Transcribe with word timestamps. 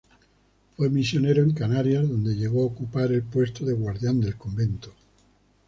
Fue 0.75 0.89
misionero 0.89 1.43
en 1.43 1.53
Canarias 1.53 2.09
donde 2.09 2.33
llegó 2.35 2.63
a 2.63 2.65
ocupar 2.65 3.11
el 3.11 3.21
puesto 3.21 3.65
de 3.67 3.73
guardián 3.73 4.19
del 4.19 4.35
convento. 4.35 4.91